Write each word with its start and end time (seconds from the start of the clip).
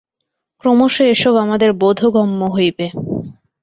ক্রমশ 0.63 0.95
এ-সব 1.05 1.35
আমাদের 1.45 1.69
বোধগম্য 1.81 2.41
হইবে। 2.55 2.85